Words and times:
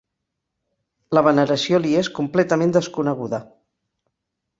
La 1.17 1.21
veneració 1.27 1.79
li 1.83 1.91
és 1.99 2.09
completament 2.21 2.73
desconeguda. 2.79 3.41